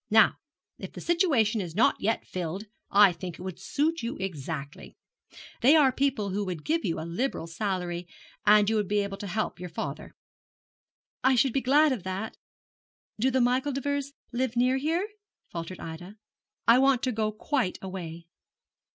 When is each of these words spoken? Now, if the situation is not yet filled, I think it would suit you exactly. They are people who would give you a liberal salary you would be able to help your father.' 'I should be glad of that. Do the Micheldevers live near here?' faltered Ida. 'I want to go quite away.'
Now, 0.09 0.37
if 0.79 0.93
the 0.93 0.99
situation 0.99 1.61
is 1.61 1.75
not 1.75 1.95
yet 2.01 2.25
filled, 2.25 2.65
I 2.89 3.11
think 3.13 3.37
it 3.37 3.43
would 3.43 3.59
suit 3.59 4.01
you 4.01 4.17
exactly. 4.17 4.97
They 5.61 5.75
are 5.75 5.91
people 5.91 6.29
who 6.31 6.43
would 6.43 6.65
give 6.65 6.83
you 6.83 6.99
a 6.99 7.05
liberal 7.05 7.45
salary 7.45 8.07
you 8.65 8.75
would 8.75 8.87
be 8.87 9.01
able 9.03 9.17
to 9.17 9.27
help 9.27 9.59
your 9.59 9.69
father.' 9.69 10.15
'I 11.23 11.35
should 11.35 11.53
be 11.53 11.61
glad 11.61 11.91
of 11.91 12.01
that. 12.01 12.35
Do 13.19 13.29
the 13.29 13.41
Micheldevers 13.41 14.13
live 14.31 14.55
near 14.55 14.77
here?' 14.77 15.07
faltered 15.51 15.79
Ida. 15.79 16.17
'I 16.67 16.79
want 16.79 17.03
to 17.03 17.11
go 17.11 17.31
quite 17.31 17.77
away.' 17.79 18.25